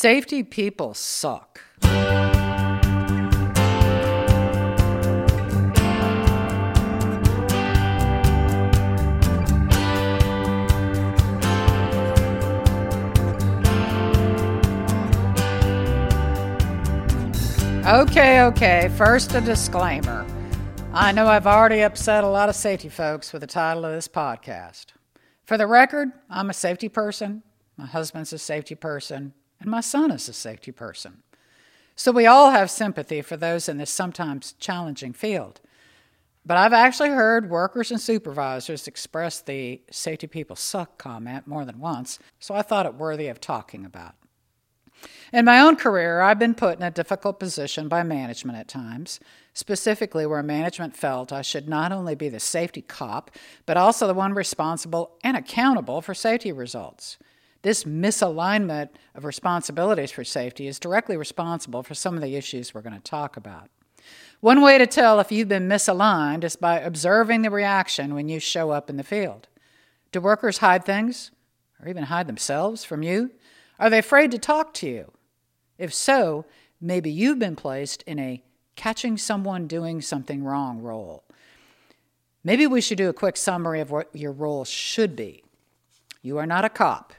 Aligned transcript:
Safety 0.00 0.44
people 0.44 0.94
suck. 0.94 1.60
Okay, 17.84 18.42
okay. 18.42 18.92
First, 18.96 19.34
a 19.34 19.40
disclaimer. 19.40 20.24
I 20.92 21.10
know 21.10 21.26
I've 21.26 21.48
already 21.48 21.80
upset 21.80 22.22
a 22.22 22.28
lot 22.28 22.48
of 22.48 22.54
safety 22.54 22.88
folks 22.88 23.32
with 23.32 23.40
the 23.40 23.48
title 23.48 23.84
of 23.84 23.90
this 23.90 24.06
podcast. 24.06 24.92
For 25.42 25.58
the 25.58 25.66
record, 25.66 26.10
I'm 26.30 26.50
a 26.50 26.54
safety 26.54 26.88
person, 26.88 27.42
my 27.76 27.86
husband's 27.86 28.32
a 28.32 28.38
safety 28.38 28.76
person, 28.76 29.34
and 29.60 29.70
my 29.70 29.80
son 29.80 30.10
is 30.10 30.28
a 30.28 30.32
safety 30.32 30.72
person. 30.72 31.22
So 31.96 32.12
we 32.12 32.26
all 32.26 32.50
have 32.50 32.70
sympathy 32.70 33.22
for 33.22 33.36
those 33.36 33.68
in 33.68 33.78
this 33.78 33.90
sometimes 33.90 34.52
challenging 34.52 35.12
field. 35.12 35.60
But 36.46 36.56
I've 36.56 36.72
actually 36.72 37.10
heard 37.10 37.50
workers 37.50 37.90
and 37.90 38.00
supervisors 38.00 38.86
express 38.86 39.40
the 39.40 39.82
safety 39.90 40.26
people 40.26 40.56
suck 40.56 40.96
comment 40.96 41.46
more 41.46 41.64
than 41.64 41.78
once, 41.78 42.18
so 42.38 42.54
I 42.54 42.62
thought 42.62 42.86
it 42.86 42.94
worthy 42.94 43.26
of 43.26 43.40
talking 43.40 43.84
about. 43.84 44.14
In 45.32 45.44
my 45.44 45.60
own 45.60 45.76
career, 45.76 46.20
I've 46.20 46.38
been 46.38 46.54
put 46.54 46.78
in 46.78 46.82
a 46.82 46.90
difficult 46.90 47.38
position 47.38 47.88
by 47.88 48.02
management 48.02 48.58
at 48.58 48.66
times, 48.66 49.20
specifically 49.52 50.24
where 50.24 50.42
management 50.42 50.96
felt 50.96 51.32
I 51.32 51.42
should 51.42 51.68
not 51.68 51.92
only 51.92 52.14
be 52.14 52.28
the 52.28 52.40
safety 52.40 52.80
cop, 52.80 53.30
but 53.66 53.76
also 53.76 54.06
the 54.06 54.14
one 54.14 54.32
responsible 54.32 55.18
and 55.22 55.36
accountable 55.36 56.00
for 56.00 56.14
safety 56.14 56.50
results. 56.50 57.18
This 57.68 57.84
misalignment 57.84 58.88
of 59.14 59.26
responsibilities 59.26 60.10
for 60.10 60.24
safety 60.24 60.68
is 60.68 60.78
directly 60.78 61.18
responsible 61.18 61.82
for 61.82 61.92
some 61.92 62.14
of 62.14 62.22
the 62.22 62.34
issues 62.34 62.72
we're 62.72 62.80
going 62.80 62.94
to 62.94 62.98
talk 62.98 63.36
about. 63.36 63.68
One 64.40 64.62
way 64.62 64.78
to 64.78 64.86
tell 64.86 65.20
if 65.20 65.30
you've 65.30 65.50
been 65.50 65.68
misaligned 65.68 66.44
is 66.44 66.56
by 66.56 66.80
observing 66.80 67.42
the 67.42 67.50
reaction 67.50 68.14
when 68.14 68.30
you 68.30 68.40
show 68.40 68.70
up 68.70 68.88
in 68.88 68.96
the 68.96 69.02
field. 69.02 69.48
Do 70.12 70.22
workers 70.22 70.56
hide 70.56 70.86
things, 70.86 71.30
or 71.78 71.90
even 71.90 72.04
hide 72.04 72.26
themselves 72.26 72.84
from 72.84 73.02
you? 73.02 73.32
Are 73.78 73.90
they 73.90 73.98
afraid 73.98 74.30
to 74.30 74.38
talk 74.38 74.72
to 74.72 74.88
you? 74.88 75.12
If 75.76 75.92
so, 75.92 76.46
maybe 76.80 77.10
you've 77.10 77.38
been 77.38 77.54
placed 77.54 78.02
in 78.04 78.18
a 78.18 78.42
catching 78.76 79.18
someone 79.18 79.66
doing 79.66 80.00
something 80.00 80.42
wrong 80.42 80.80
role. 80.80 81.22
Maybe 82.42 82.66
we 82.66 82.80
should 82.80 82.96
do 82.96 83.10
a 83.10 83.12
quick 83.12 83.36
summary 83.36 83.80
of 83.80 83.90
what 83.90 84.08
your 84.16 84.32
role 84.32 84.64
should 84.64 85.14
be. 85.14 85.44
You 86.22 86.38
are 86.38 86.46
not 86.46 86.64
a 86.64 86.70
cop, 86.70 87.12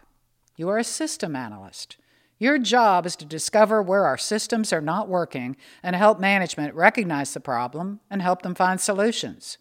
you 0.60 0.68
are 0.68 0.78
a 0.78 0.84
system 0.84 1.38
analyst. 1.38 1.96
Your 2.38 2.60
job 2.60 3.06
is 3.06 3.16
to 3.16 3.26
discover 3.26 3.82
where 3.82 4.06
our 4.06 4.18
systems 4.18 4.74
are 4.74 4.82
not 4.82 5.08
working 5.08 5.56
and 5.82 5.96
help 5.96 6.20
management 6.20 6.76
recognize 6.76 7.34
the 7.34 7.40
problem 7.40 8.02
and 8.10 8.22
help 8.22 8.42
them 8.42 8.56
find 8.56 8.82
solutions. 8.82 9.58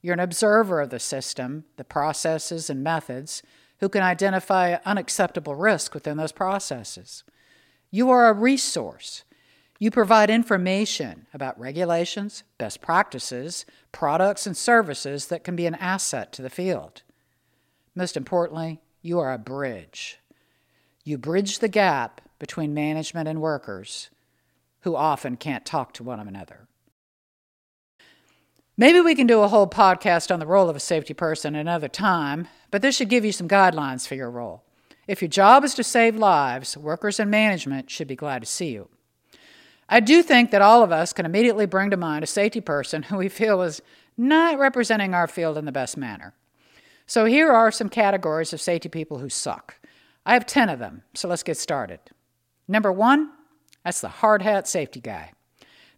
You're 0.00 0.14
an 0.14 0.20
observer 0.20 0.80
of 0.80 0.88
the 0.88 0.98
system, 0.98 1.64
the 1.76 1.84
processes, 1.84 2.70
and 2.70 2.82
methods 2.82 3.42
who 3.80 3.90
can 3.90 4.02
identify 4.02 4.76
unacceptable 4.86 5.56
risk 5.56 5.92
within 5.92 6.16
those 6.16 6.32
processes. 6.32 7.22
You 7.90 8.08
are 8.08 8.30
a 8.30 8.32
resource. 8.32 9.24
You 9.78 9.90
provide 9.90 10.30
information 10.30 11.26
about 11.34 11.60
regulations, 11.60 12.44
best 12.56 12.80
practices, 12.80 13.66
products, 13.92 14.46
and 14.46 14.56
services 14.56 15.26
that 15.26 15.44
can 15.44 15.54
be 15.54 15.66
an 15.66 15.74
asset 15.74 16.32
to 16.32 16.40
the 16.40 16.48
field. 16.48 17.02
Most 17.94 18.16
importantly, 18.16 18.80
you 19.02 19.18
are 19.18 19.34
a 19.34 19.38
bridge. 19.38 20.19
You 21.10 21.18
bridge 21.18 21.58
the 21.58 21.66
gap 21.66 22.20
between 22.38 22.72
management 22.72 23.26
and 23.26 23.42
workers 23.42 24.10
who 24.82 24.94
often 24.94 25.36
can't 25.36 25.66
talk 25.66 25.92
to 25.94 26.04
one 26.04 26.20
another. 26.20 26.68
Maybe 28.76 29.00
we 29.00 29.16
can 29.16 29.26
do 29.26 29.40
a 29.40 29.48
whole 29.48 29.66
podcast 29.66 30.32
on 30.32 30.38
the 30.38 30.46
role 30.46 30.70
of 30.70 30.76
a 30.76 30.80
safety 30.80 31.12
person 31.12 31.56
another 31.56 31.88
time, 31.88 32.46
but 32.70 32.80
this 32.80 32.94
should 32.94 33.08
give 33.08 33.24
you 33.24 33.32
some 33.32 33.48
guidelines 33.48 34.06
for 34.06 34.14
your 34.14 34.30
role. 34.30 34.62
If 35.08 35.20
your 35.20 35.28
job 35.28 35.64
is 35.64 35.74
to 35.74 35.82
save 35.82 36.14
lives, 36.14 36.76
workers 36.76 37.18
and 37.18 37.28
management 37.28 37.90
should 37.90 38.06
be 38.06 38.14
glad 38.14 38.42
to 38.42 38.46
see 38.46 38.70
you. 38.70 38.88
I 39.88 39.98
do 39.98 40.22
think 40.22 40.52
that 40.52 40.62
all 40.62 40.84
of 40.84 40.92
us 40.92 41.12
can 41.12 41.26
immediately 41.26 41.66
bring 41.66 41.90
to 41.90 41.96
mind 41.96 42.22
a 42.22 42.28
safety 42.28 42.60
person 42.60 43.02
who 43.02 43.16
we 43.16 43.28
feel 43.28 43.62
is 43.62 43.82
not 44.16 44.60
representing 44.60 45.12
our 45.12 45.26
field 45.26 45.58
in 45.58 45.64
the 45.64 45.72
best 45.72 45.96
manner. 45.96 46.34
So 47.08 47.24
here 47.24 47.50
are 47.50 47.72
some 47.72 47.88
categories 47.88 48.52
of 48.52 48.60
safety 48.60 48.88
people 48.88 49.18
who 49.18 49.28
suck. 49.28 49.79
I 50.26 50.34
have 50.34 50.46
10 50.46 50.68
of 50.68 50.78
them, 50.78 51.02
so 51.14 51.28
let's 51.28 51.42
get 51.42 51.56
started. 51.56 52.00
Number 52.68 52.92
one, 52.92 53.30
that's 53.84 54.00
the 54.00 54.08
hard 54.08 54.42
hat 54.42 54.68
safety 54.68 55.00
guy. 55.00 55.32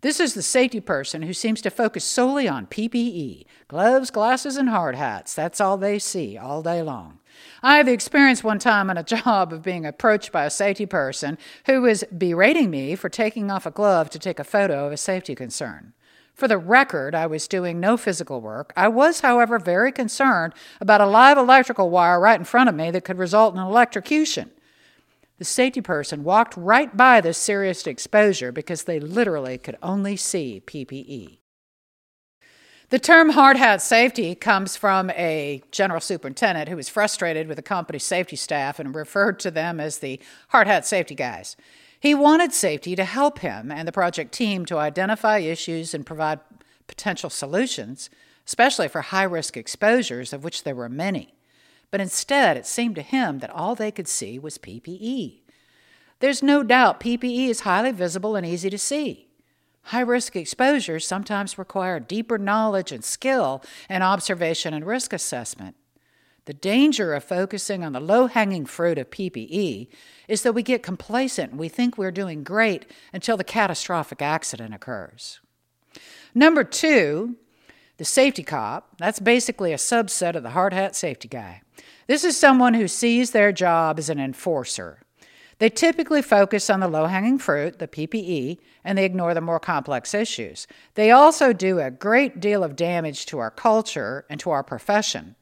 This 0.03 0.19
is 0.19 0.35
the 0.35 0.43
safety 0.43 0.81
person 0.81 1.23
who 1.23 1.33
seems 1.33 1.61
to 1.63 1.71
focus 1.71 2.05
solely 2.05 2.49
on 2.49 2.67
PPE 2.67 3.45
gloves, 3.69 4.11
glasses, 4.11 4.57
and 4.57 4.69
hard 4.69 4.97
hats. 4.97 5.33
That's 5.33 5.61
all 5.61 5.77
they 5.77 5.99
see 5.99 6.37
all 6.37 6.61
day 6.61 6.83
long. 6.83 7.21
I 7.63 7.77
have 7.77 7.87
the 7.87 7.93
experience 7.93 8.43
one 8.43 8.59
time 8.59 8.91
on 8.91 8.99
a 8.99 9.03
job 9.05 9.53
of 9.53 9.63
being 9.63 9.87
approached 9.87 10.33
by 10.33 10.45
a 10.45 10.51
safety 10.51 10.87
person 10.87 11.39
who 11.67 11.83
was 11.83 12.05
berating 12.17 12.69
me 12.69 12.97
for 12.97 13.09
taking 13.09 13.51
off 13.51 13.65
a 13.65 13.71
glove 13.71 14.11
to 14.11 14.19
take 14.19 14.41
a 14.41 14.45
photo 14.45 14.87
of 14.87 14.93
a 14.93 14.97
safety 14.97 15.37
concern. 15.37 15.93
For 16.35 16.49
the 16.49 16.59
record, 16.59 17.15
I 17.15 17.27
was 17.27 17.47
doing 17.47 17.79
no 17.79 17.97
physical 17.97 18.41
work. 18.41 18.73
I 18.77 18.89
was, 18.89 19.21
however, 19.21 19.59
very 19.59 19.93
concerned 19.93 20.55
about 20.81 21.01
a 21.01 21.07
live 21.07 21.39
electrical 21.39 21.91
wire 21.91 22.19
right 22.19 22.39
in 22.39 22.45
front 22.45 22.69
of 22.69 22.75
me 22.75 22.91
that 22.91 23.05
could 23.05 23.19
result 23.19 23.55
in 23.55 23.61
electrocution. 23.61 24.51
The 25.39 25.45
safety 25.45 25.81
person 25.81 26.25
walked 26.25 26.57
right 26.57 26.97
by 26.97 27.21
this 27.21 27.37
serious 27.37 27.87
exposure 27.87 28.53
because 28.53 28.85
they 28.85 29.01
literally 29.01 29.59
could 29.59 29.77
only 29.83 30.17
see 30.17 30.63
PPE. 30.65 31.39
The 32.91 32.99
term 32.99 33.31
hard 33.31 33.57
hat 33.57 33.81
safety 33.81 34.35
comes 34.35 34.77
from 34.77 35.11
a 35.11 35.63
general 35.71 36.01
superintendent 36.01 36.69
who 36.69 36.77
was 36.77 36.91
frustrated 36.91 37.49
with 37.49 37.57
the 37.57 37.63
company's 37.63 38.05
safety 38.05 38.37
staff 38.37 38.79
and 38.79 38.95
referred 38.95 39.39
to 39.41 39.51
them 39.51 39.81
as 39.81 39.99
the 39.99 40.21
hard 40.49 40.67
hat 40.67 40.85
safety 40.85 41.15
guys. 41.15 41.57
He 42.03 42.15
wanted 42.15 42.53
safety 42.53 42.97
to 42.97 43.05
help 43.05 43.39
him 43.39 43.71
and 43.71 43.87
the 43.87 43.93
project 43.93 44.33
team 44.33 44.67
to 44.67 44.77
identify 44.77 45.39
issues 45.39 45.95
and 45.95 46.05
provide 46.05 46.41
potential 46.87 47.31
solutions, 47.31 48.11
especially 48.47 48.89
for 48.89 49.01
high 49.01 49.23
risk 49.23 49.57
exposures, 49.57 50.33
of 50.33 50.43
which 50.45 50.65
there 50.65 50.75
were 50.75 50.89
many 50.89 51.35
but 51.93 52.01
instead 52.01 52.57
it 52.57 52.67
seemed 52.67 52.97
to 52.97 53.03
him 53.03 53.39
that 53.39 53.51
all 53.51 53.77
they 53.77 53.93
could 53.93 54.09
see 54.09 54.39
was 54.39 54.59
PPE. 54.59 55.43
There's 56.19 56.43
no 56.43 56.65
doubt 56.65 57.01
PPE 57.01 57.49
is 57.49 57.61
highly 57.61 57.93
visible 57.93 58.35
and 58.35 58.47
easy 58.47 58.71
to 58.71 58.79
see. 58.79 59.29
High 59.87 60.01
risk 60.01 60.35
exposures 60.35 61.07
sometimes 61.07 61.59
require 61.59 62.01
deeper 62.01 62.39
knowledge 62.39 62.93
and 62.93 63.05
skill 63.05 63.63
in 63.91 64.01
observation 64.01 64.73
and 64.73 64.87
risk 64.87 65.13
assessment. 65.13 65.77
The 66.45 66.55
danger 66.55 67.15
of 67.15 67.23
focusing 67.23 67.85
on 67.85 67.93
the 67.93 68.01
low 68.01 68.27
hanging 68.27 68.67
fruit 68.67 68.99
of 68.99 69.11
PPE 69.11 69.89
is 70.27 70.43
that 70.43 70.55
we 70.55 70.63
get 70.63 70.83
complacent 70.83 71.53
and 71.53 71.61
we 71.61 71.69
think 71.69 71.97
we're 71.97 72.11
doing 72.11 72.43
great 72.43 72.85
until 73.13 73.37
the 73.37 73.45
catastrophic 73.45 74.21
accident 74.21 74.75
occurs. 74.75 75.39
Number 76.35 76.65
two, 76.65 77.37
the 77.99 78.05
safety 78.05 78.43
cop, 78.43 78.97
that's 78.99 79.21
basically 79.21 79.73
a 79.73 79.77
subset 79.77 80.35
of 80.35 80.43
the 80.43 80.51
hard 80.51 80.73
hat 80.73 80.97
safety 80.97 81.29
guy. 81.29 81.63
This 82.09 82.25
is 82.25 82.37
someone 82.37 82.75
who 82.75 82.89
sees 82.89 83.31
their 83.31 83.53
job 83.53 83.99
as 84.01 84.09
an 84.09 84.19
enforcer. 84.19 84.99
They 85.59 85.71
typically 85.71 86.23
focus 86.23 86.69
on 86.69 86.81
the 86.81 86.89
low 86.89 87.07
hanging 87.07 87.39
fruit, 87.39 87.79
the 87.79 87.87
PPE, 87.87 88.59
and 88.83 88.99
they 88.99 89.05
ignore 89.05 89.33
the 89.33 89.41
more 89.41 89.61
complex 89.61 90.13
issues. 90.13 90.67
They 90.95 91.13
also 91.13 91.53
do 91.53 91.79
a 91.79 91.93
great 91.93 92.41
deal 92.41 92.65
of 92.65 92.75
damage 92.75 93.27
to 93.27 93.39
our 93.39 93.53
culture 93.53 94.25
and 94.29 94.41
to 94.41 94.51
our 94.51 94.65
profession. 94.65 95.37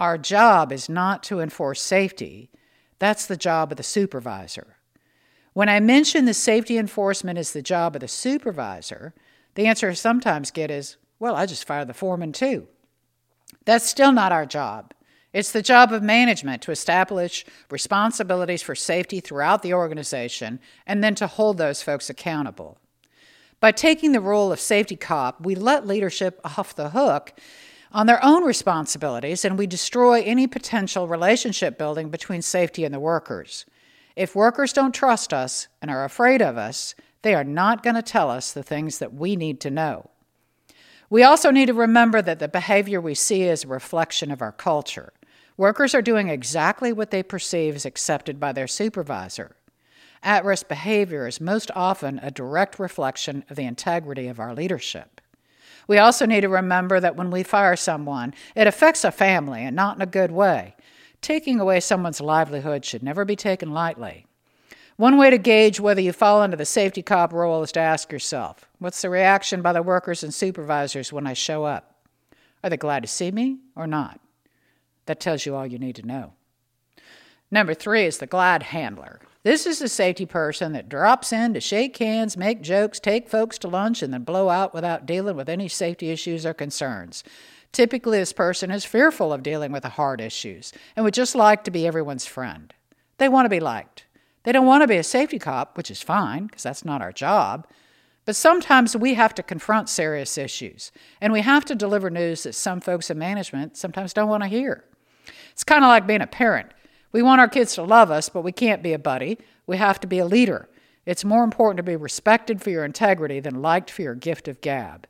Our 0.00 0.16
job 0.16 0.72
is 0.72 0.88
not 0.88 1.22
to 1.24 1.40
enforce 1.40 1.82
safety, 1.82 2.50
that's 2.98 3.26
the 3.26 3.36
job 3.36 3.70
of 3.70 3.76
the 3.76 3.82
supervisor. 3.82 4.76
When 5.52 5.68
I 5.68 5.78
mention 5.78 6.24
the 6.24 6.34
safety 6.34 6.78
enforcement 6.78 7.38
is 7.38 7.52
the 7.52 7.62
job 7.62 7.94
of 7.94 8.00
the 8.00 8.08
supervisor, 8.08 9.14
the 9.54 9.66
answer 9.66 9.90
I 9.90 9.94
sometimes 9.94 10.50
get 10.50 10.70
is, 10.70 10.96
well, 11.18 11.36
I 11.36 11.44
just 11.44 11.66
fired 11.66 11.88
the 11.88 11.94
foreman 11.94 12.32
too. 12.32 12.66
That's 13.66 13.86
still 13.86 14.12
not 14.12 14.32
our 14.32 14.46
job. 14.46 14.94
It's 15.32 15.52
the 15.52 15.62
job 15.62 15.92
of 15.92 16.02
management 16.02 16.62
to 16.62 16.72
establish 16.72 17.44
responsibilities 17.70 18.62
for 18.62 18.74
safety 18.74 19.20
throughout 19.20 19.62
the 19.62 19.74
organization 19.74 20.60
and 20.86 21.04
then 21.04 21.14
to 21.16 21.26
hold 21.26 21.58
those 21.58 21.82
folks 21.82 22.08
accountable. 22.08 22.78
By 23.60 23.72
taking 23.72 24.12
the 24.12 24.20
role 24.20 24.50
of 24.50 24.60
safety 24.60 24.96
cop, 24.96 25.44
we 25.44 25.54
let 25.54 25.86
leadership 25.86 26.40
off 26.44 26.74
the 26.74 26.90
hook 26.90 27.34
on 27.92 28.06
their 28.06 28.24
own 28.24 28.44
responsibilities 28.44 29.44
and 29.44 29.58
we 29.58 29.66
destroy 29.66 30.22
any 30.22 30.46
potential 30.46 31.08
relationship 31.08 31.76
building 31.76 32.08
between 32.08 32.42
safety 32.42 32.84
and 32.84 32.94
the 32.94 33.00
workers. 33.00 33.66
If 34.16 34.34
workers 34.34 34.72
don't 34.72 34.94
trust 34.94 35.32
us 35.32 35.68
and 35.80 35.90
are 35.90 36.04
afraid 36.04 36.42
of 36.42 36.56
us, 36.56 36.94
they 37.22 37.34
are 37.34 37.44
not 37.44 37.82
going 37.82 37.96
to 37.96 38.02
tell 38.02 38.30
us 38.30 38.52
the 38.52 38.62
things 38.62 38.98
that 38.98 39.14
we 39.14 39.36
need 39.36 39.60
to 39.60 39.70
know. 39.70 40.10
We 41.08 41.22
also 41.22 41.50
need 41.50 41.66
to 41.66 41.74
remember 41.74 42.22
that 42.22 42.38
the 42.38 42.48
behavior 42.48 43.00
we 43.00 43.14
see 43.14 43.42
is 43.42 43.64
a 43.64 43.68
reflection 43.68 44.30
of 44.30 44.40
our 44.40 44.52
culture. 44.52 45.12
Workers 45.56 45.94
are 45.94 46.02
doing 46.02 46.28
exactly 46.28 46.92
what 46.92 47.10
they 47.10 47.22
perceive 47.22 47.74
is 47.74 47.84
accepted 47.84 48.38
by 48.38 48.52
their 48.52 48.68
supervisor. 48.68 49.56
At 50.22 50.44
risk 50.44 50.68
behavior 50.68 51.26
is 51.26 51.40
most 51.40 51.70
often 51.74 52.20
a 52.22 52.30
direct 52.30 52.78
reflection 52.78 53.44
of 53.50 53.56
the 53.56 53.64
integrity 53.64 54.28
of 54.28 54.38
our 54.38 54.54
leadership. 54.54 55.20
We 55.88 55.98
also 55.98 56.26
need 56.26 56.42
to 56.42 56.48
remember 56.48 57.00
that 57.00 57.16
when 57.16 57.30
we 57.30 57.42
fire 57.42 57.76
someone, 57.76 58.34
it 58.54 58.66
affects 58.66 59.04
a 59.04 59.10
family 59.10 59.62
and 59.62 59.74
not 59.74 59.96
in 59.96 60.02
a 60.02 60.06
good 60.06 60.30
way. 60.30 60.74
Taking 61.20 61.60
away 61.60 61.80
someone's 61.80 62.20
livelihood 62.20 62.84
should 62.84 63.02
never 63.02 63.24
be 63.24 63.36
taken 63.36 63.72
lightly. 63.72 64.26
One 64.96 65.16
way 65.16 65.30
to 65.30 65.38
gauge 65.38 65.80
whether 65.80 66.00
you 66.00 66.12
fall 66.12 66.42
into 66.42 66.56
the 66.56 66.66
safety 66.66 67.02
cop 67.02 67.32
role 67.32 67.62
is 67.62 67.72
to 67.72 67.80
ask 67.80 68.12
yourself 68.12 68.68
what's 68.78 69.02
the 69.02 69.10
reaction 69.10 69.62
by 69.62 69.72
the 69.72 69.82
workers 69.82 70.22
and 70.22 70.32
supervisors 70.32 71.12
when 71.12 71.26
I 71.26 71.32
show 71.32 71.64
up? 71.64 71.94
Are 72.62 72.70
they 72.70 72.76
glad 72.76 73.02
to 73.02 73.08
see 73.08 73.30
me 73.30 73.58
or 73.74 73.86
not? 73.86 74.20
That 75.06 75.20
tells 75.20 75.46
you 75.46 75.56
all 75.56 75.66
you 75.66 75.78
need 75.78 75.96
to 75.96 76.06
know. 76.06 76.34
Number 77.50 77.74
three 77.74 78.04
is 78.04 78.18
the 78.18 78.26
glad 78.26 78.62
handler. 78.62 79.20
This 79.42 79.64
is 79.64 79.80
a 79.80 79.88
safety 79.88 80.26
person 80.26 80.72
that 80.72 80.90
drops 80.90 81.32
in 81.32 81.54
to 81.54 81.60
shake 81.60 81.96
hands, 81.96 82.36
make 82.36 82.60
jokes, 82.60 83.00
take 83.00 83.26
folks 83.26 83.56
to 83.58 83.68
lunch, 83.68 84.02
and 84.02 84.12
then 84.12 84.22
blow 84.22 84.50
out 84.50 84.74
without 84.74 85.06
dealing 85.06 85.34
with 85.34 85.48
any 85.48 85.66
safety 85.66 86.10
issues 86.10 86.44
or 86.44 86.52
concerns. 86.52 87.24
Typically, 87.72 88.18
this 88.18 88.34
person 88.34 88.70
is 88.70 88.84
fearful 88.84 89.32
of 89.32 89.42
dealing 89.42 89.72
with 89.72 89.84
the 89.84 89.90
hard 89.90 90.20
issues 90.20 90.72
and 90.94 91.04
would 91.04 91.14
just 91.14 91.34
like 91.34 91.64
to 91.64 91.70
be 91.70 91.86
everyone's 91.86 92.26
friend. 92.26 92.74
They 93.16 93.30
want 93.30 93.46
to 93.46 93.50
be 93.50 93.60
liked. 93.60 94.04
They 94.42 94.52
don't 94.52 94.66
want 94.66 94.82
to 94.82 94.88
be 94.88 94.96
a 94.96 95.02
safety 95.02 95.38
cop, 95.38 95.74
which 95.76 95.90
is 95.90 96.02
fine 96.02 96.46
because 96.46 96.64
that's 96.64 96.84
not 96.84 97.00
our 97.00 97.12
job. 97.12 97.66
But 98.26 98.36
sometimes 98.36 98.94
we 98.94 99.14
have 99.14 99.34
to 99.36 99.42
confront 99.42 99.88
serious 99.88 100.36
issues, 100.36 100.92
and 101.18 101.32
we 101.32 101.40
have 101.40 101.64
to 101.64 101.74
deliver 101.74 102.10
news 102.10 102.42
that 102.42 102.54
some 102.54 102.80
folks 102.80 103.08
in 103.08 103.18
management 103.18 103.78
sometimes 103.78 104.12
don't 104.12 104.28
want 104.28 104.42
to 104.42 104.48
hear. 104.48 104.84
It's 105.52 105.64
kind 105.64 105.82
of 105.82 105.88
like 105.88 106.06
being 106.06 106.20
a 106.20 106.26
parent. 106.26 106.72
We 107.12 107.22
want 107.22 107.40
our 107.40 107.48
kids 107.48 107.74
to 107.74 107.82
love 107.82 108.10
us, 108.10 108.28
but 108.28 108.42
we 108.42 108.52
can't 108.52 108.82
be 108.82 108.92
a 108.92 108.98
buddy. 108.98 109.38
We 109.66 109.76
have 109.76 110.00
to 110.00 110.06
be 110.06 110.18
a 110.18 110.26
leader. 110.26 110.68
It's 111.06 111.24
more 111.24 111.42
important 111.42 111.78
to 111.78 111.82
be 111.82 111.96
respected 111.96 112.60
for 112.60 112.70
your 112.70 112.84
integrity 112.84 113.40
than 113.40 113.62
liked 113.62 113.90
for 113.90 114.02
your 114.02 114.14
gift 114.14 114.48
of 114.48 114.60
gab. 114.60 115.06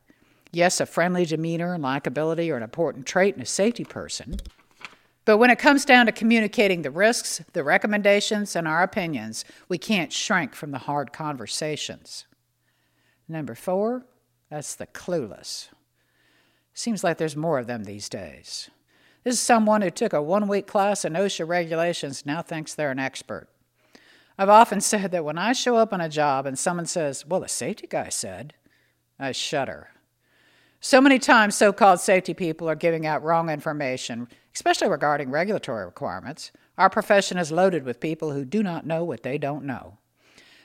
Yes, 0.51 0.81
a 0.81 0.85
friendly 0.85 1.25
demeanor 1.25 1.73
and 1.73 1.83
likability 1.83 2.51
are 2.51 2.57
an 2.57 2.63
important 2.63 3.05
trait 3.05 3.35
in 3.35 3.41
a 3.41 3.45
safety 3.45 3.85
person. 3.85 4.37
But 5.23 5.37
when 5.37 5.51
it 5.51 5.59
comes 5.59 5.85
down 5.85 6.07
to 6.07 6.11
communicating 6.11 6.81
the 6.81 6.91
risks, 6.91 7.41
the 7.53 7.63
recommendations, 7.63 8.55
and 8.55 8.67
our 8.67 8.81
opinions, 8.81 9.45
we 9.69 9.77
can't 9.77 10.11
shrink 10.11 10.55
from 10.55 10.71
the 10.71 10.79
hard 10.79 11.13
conversations. 11.13 12.25
Number 13.27 13.55
four, 13.55 14.05
that's 14.49 14.75
the 14.75 14.87
clueless. 14.87 15.69
Seems 16.73 17.03
like 17.03 17.17
there's 17.17 17.35
more 17.35 17.59
of 17.59 17.67
them 17.67 17.83
these 17.83 18.09
days. 18.09 18.69
This 19.23 19.35
is 19.35 19.39
someone 19.39 19.81
who 19.81 19.91
took 19.91 20.13
a 20.13 20.21
one 20.21 20.47
week 20.47 20.65
class 20.65 21.05
in 21.05 21.13
OSHA 21.13 21.47
regulations 21.47 22.25
now 22.25 22.41
thinks 22.41 22.73
they're 22.73 22.91
an 22.91 22.99
expert. 22.99 23.47
I've 24.37 24.49
often 24.49 24.81
said 24.81 25.11
that 25.11 25.25
when 25.25 25.37
I 25.37 25.53
show 25.53 25.77
up 25.77 25.93
on 25.93 26.01
a 26.01 26.09
job 26.09 26.45
and 26.45 26.57
someone 26.57 26.87
says, 26.87 27.25
Well, 27.25 27.41
the 27.41 27.47
safety 27.47 27.87
guy 27.87 28.09
said, 28.09 28.53
I 29.19 29.31
shudder. 29.31 29.89
So 30.83 30.99
many 30.99 31.19
times, 31.19 31.55
so 31.55 31.71
called 31.71 31.99
safety 31.99 32.33
people 32.33 32.67
are 32.67 32.75
giving 32.75 33.05
out 33.05 33.21
wrong 33.21 33.51
information, 33.51 34.27
especially 34.55 34.89
regarding 34.89 35.29
regulatory 35.29 35.85
requirements. 35.85 36.51
Our 36.75 36.89
profession 36.89 37.37
is 37.37 37.51
loaded 37.51 37.83
with 37.83 37.99
people 37.99 38.31
who 38.31 38.43
do 38.43 38.63
not 38.63 38.87
know 38.87 39.03
what 39.03 39.21
they 39.21 39.37
don't 39.37 39.63
know. 39.63 39.99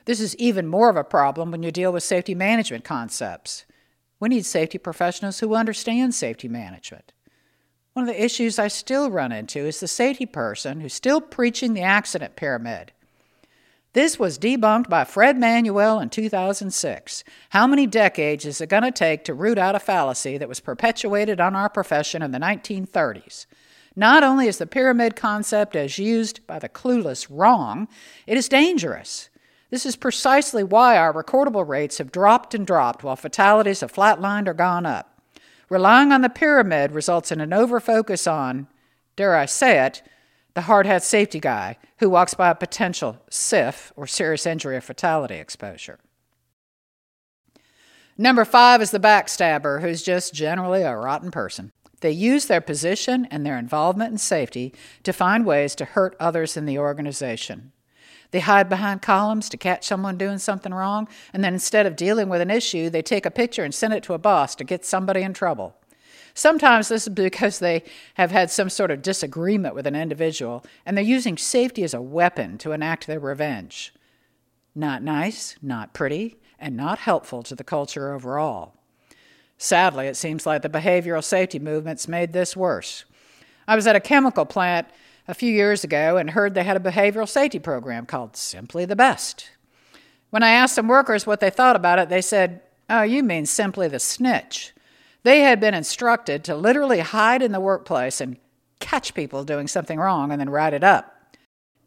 This 0.07 0.21
is 0.21 0.35
even 0.37 0.67
more 0.67 0.89
of 0.89 0.97
a 0.97 1.05
problem 1.05 1.51
when 1.51 1.63
you 1.63 1.71
deal 1.71 1.93
with 1.93 2.03
safety 2.03 2.35
management 2.35 2.85
concepts. 2.85 3.67
We 4.19 4.31
need 4.31 4.47
safety 4.47 4.79
professionals 4.79 5.41
who 5.41 5.55
understand 5.55 6.15
safety 6.15 6.49
management. 6.49 7.13
One 7.97 8.07
of 8.07 8.15
the 8.15 8.23
issues 8.23 8.59
I 8.59 8.69
still 8.69 9.11
run 9.11 9.33
into 9.33 9.61
is 9.61 9.81
the 9.81 9.89
safety 9.89 10.27
person 10.27 10.83
who's 10.83 10.93
still 10.93 11.19
preaching 11.19 11.73
the 11.73 11.81
accident 11.81 12.37
pyramid. 12.37 12.93
This 13.95 14.19
was 14.19 14.39
debunked 14.39 14.91
by 14.91 15.05
Fred 15.05 15.39
Manuele 15.39 16.01
in 16.01 16.11
2006. 16.11 17.25
How 17.49 17.67
many 17.67 17.87
decades 17.87 18.45
is 18.45 18.61
it 18.61 18.69
going 18.69 18.83
to 18.83 18.91
take 18.91 19.25
to 19.25 19.33
root 19.33 19.57
out 19.57 19.75
a 19.75 19.79
fallacy 19.79 20.37
that 20.37 20.47
was 20.47 20.61
perpetuated 20.61 21.41
on 21.41 21.57
our 21.57 21.71
profession 21.71 22.21
in 22.21 22.33
the 22.33 22.39
1930s? 22.39 23.47
Not 23.97 24.23
only 24.23 24.47
is 24.47 24.59
the 24.59 24.67
pyramid 24.67 25.17
concept 25.17 25.75
as 25.75 25.97
used 25.97 26.47
by 26.47 26.59
the 26.59 26.69
clueless 26.69 27.27
wrong, 27.31 27.89
it 28.27 28.37
is 28.37 28.47
dangerous. 28.47 29.31
This 29.71 29.87
is 29.87 29.97
precisely 29.97 30.63
why 30.63 30.99
our 30.99 31.15
recordable 31.15 31.67
rates 31.67 31.97
have 31.97 32.13
dropped 32.13 32.55
and 32.55 32.67
dropped 32.67 33.03
while 33.03 33.17
fatalities 33.17 33.81
have 33.81 33.91
flatlined 33.91 34.49
or 34.49 34.53
gone 34.53 34.85
up. 34.85 35.16
Relying 35.69 36.13
on 36.13 36.23
the 36.23 36.29
pyramid 36.29 36.93
results 36.93 37.33
in 37.33 37.41
an 37.41 37.51
overfocus 37.51 38.31
on, 38.31 38.69
dare 39.17 39.37
I 39.37 39.47
say 39.47 39.85
it, 39.85 40.03
the 40.55 40.63
hard 40.63 40.87
hat 40.87 41.03
safety 41.03 41.41
guy 41.41 41.77
who 41.99 42.09
walks 42.09 42.35
by 42.35 42.51
a 42.51 42.55
potential 42.55 43.19
SIF 43.31 43.93
or 43.97 44.07
serious 44.07 44.47
injury 44.47 44.77
or 44.77 44.81
fatality 44.81 45.35
exposure. 45.37 45.99
Number 48.17 48.45
five 48.45 48.81
is 48.81 48.93
the 48.93 49.01
backstabber, 49.01 49.83
who's 49.83 50.03
just 50.03 50.33
generally 50.33 50.83
a 50.83 50.97
rotten 50.97 51.31
person. 51.31 51.73
They 52.01 52.11
use 52.11 52.47
their 52.47 52.61
position 52.61 53.27
and 53.31 53.45
their 53.45 53.59
involvement 53.59 54.13
in 54.13 54.19
safety 54.19 54.75
to 55.03 55.13
find 55.13 55.45
ways 55.45 55.75
to 55.75 55.85
hurt 55.85 56.17
others 56.19 56.57
in 56.57 56.65
the 56.65 56.79
organization. 56.79 57.73
They 58.31 58.41
hide 58.41 58.69
behind 58.69 59.03
columns 59.03 59.49
to 59.49 59.57
catch 59.57 59.87
someone 59.87 60.19
doing 60.19 60.39
something 60.39 60.75
wrong, 60.75 61.09
and 61.33 61.43
then 61.45 61.55
instead 61.55 61.87
of 61.87 61.97
dealing 61.97 62.29
with 62.29 62.41
an 62.41 62.51
issue, 62.51 62.91
they 62.91 63.03
take 63.03 63.27
a 63.27 63.31
picture 63.31 63.65
and 63.65 63.75
send 63.75 63.95
it 63.95 64.03
to 64.05 64.15
a 64.15 64.19
boss 64.19 64.55
to 64.57 64.65
get 64.65 64.85
somebody 64.85 65.23
in 65.23 65.33
trouble. 65.33 65.77
Sometimes 66.35 66.89
this 66.89 67.07
is 67.07 67.15
because 67.15 67.61
they 67.61 67.83
have 68.15 68.31
had 68.31 68.51
some 68.51 68.69
sort 68.69 68.91
of 68.91 69.01
disagreement 69.01 69.75
with 69.75 69.87
an 69.87 69.97
individual, 69.97 70.65
and 70.85 70.97
they're 70.97 71.05
using 71.05 71.39
safety 71.39 71.83
as 71.83 71.95
a 71.95 72.03
weapon 72.03 72.59
to 72.59 72.73
enact 72.73 73.07
their 73.07 73.21
revenge. 73.21 73.95
Not 74.75 75.03
nice, 75.03 75.57
not 75.63 75.95
pretty, 75.95 76.37
and 76.59 76.77
not 76.77 76.99
helpful 76.99 77.43
to 77.45 77.55
the 77.55 77.65
culture 77.65 78.13
overall. 78.13 78.75
Sadly, 79.57 80.07
it 80.07 80.17
seems 80.17 80.45
like 80.45 80.61
the 80.61 80.69
behavioral 80.69 81.25
safety 81.25 81.59
movement's 81.59 82.07
made 82.07 82.35
this 82.35 82.55
worse. 82.55 83.07
I 83.67 83.75
was 83.75 83.87
at 83.87 83.97
a 83.97 84.01
chemical 84.01 84.45
plant 84.45 84.89
a 85.29 85.35
few 85.35 85.53
years 85.53 85.85
ago 85.85 86.17
and 86.17 86.31
heard 86.31 86.55
they 86.55 86.65
had 86.65 86.77
a 86.77 86.81
behavioral 86.81 87.29
safety 87.29 87.59
program 87.59 88.07
called 88.07 88.37
Simply 88.37 88.85
the 88.85 88.97
Best. 88.97 89.51
When 90.31 90.43
I 90.43 90.51
asked 90.51 90.75
some 90.75 90.89
workers 90.89 91.27
what 91.27 91.41
they 91.41 91.51
thought 91.51 91.77
about 91.77 91.99
it, 91.99 92.09
they 92.09 92.23
said, 92.23 92.61
Oh, 92.89 93.03
you 93.03 93.23
mean 93.23 93.47
simply 93.47 93.89
the 93.89 93.99
snitch. 93.99 94.73
They 95.25 95.41
had 95.41 95.59
been 95.59 95.75
instructed 95.75 96.45
to 96.45 96.55
literally 96.55 97.01
hide 97.01 97.43
in 97.43 97.53
the 97.53 97.61
workplace 97.61 98.21
and 98.21 98.37
catch 98.79 99.15
people 99.15 99.45
doing 99.45 99.67
something 99.67 99.99
wrong 99.99 100.31
and 100.31 100.41
then 100.41 100.51
write 100.51 100.75
it 100.75 100.85
up. 100.85 101.13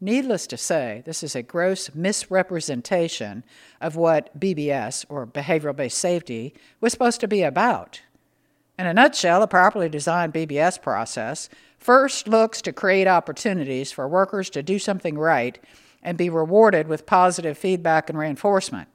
Needless 0.00 0.46
to 0.48 0.56
say, 0.56 1.02
this 1.04 1.22
is 1.22 1.36
a 1.36 1.42
gross 1.42 1.94
misrepresentation 1.94 3.44
of 3.80 3.96
what 3.96 4.38
BBS, 4.38 5.04
or 5.08 5.26
behavioral 5.26 5.76
based 5.76 5.98
safety, 5.98 6.54
was 6.80 6.92
supposed 6.92 7.20
to 7.20 7.28
be 7.28 7.42
about. 7.42 8.00
In 8.78 8.86
a 8.86 8.94
nutshell, 8.94 9.42
a 9.42 9.46
properly 9.46 9.90
designed 9.90 10.32
BBS 10.32 10.80
process 10.80 11.50
first 11.80 12.28
looks 12.28 12.62
to 12.62 12.72
create 12.72 13.08
opportunities 13.08 13.90
for 13.90 14.06
workers 14.06 14.48
to 14.50 14.62
do 14.62 14.78
something 14.78 15.18
right 15.18 15.58
and 16.02 16.16
be 16.16 16.30
rewarded 16.30 16.86
with 16.86 17.06
positive 17.06 17.58
feedback 17.58 18.08
and 18.08 18.18
reinforcement. 18.18 18.88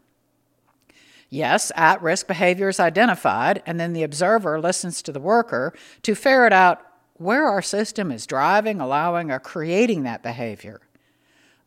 Yes, 1.29 1.71
at 1.75 2.01
risk 2.01 2.27
behavior 2.27 2.69
is 2.69 2.79
identified, 2.79 3.61
and 3.65 3.79
then 3.79 3.93
the 3.93 4.03
observer 4.03 4.61
listens 4.61 5.01
to 5.01 5.11
the 5.11 5.19
worker 5.19 5.73
to 6.03 6.15
ferret 6.15 6.53
out 6.53 6.81
where 7.15 7.47
our 7.47 7.61
system 7.61 8.11
is 8.11 8.27
driving, 8.27 8.79
allowing, 8.79 9.31
or 9.31 9.39
creating 9.39 10.03
that 10.03 10.23
behavior. 10.23 10.81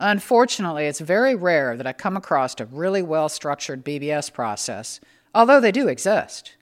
Unfortunately, 0.00 0.87
it's 0.87 1.00
very 1.00 1.34
rare 1.34 1.76
that 1.76 1.87
I 1.87 1.92
come 1.92 2.16
across 2.16 2.58
a 2.60 2.66
really 2.66 3.02
well 3.02 3.28
structured 3.28 3.84
BBS 3.84 4.32
process, 4.32 5.00
although 5.34 5.60
they 5.60 5.72
do 5.72 5.88
exist. 5.88 6.56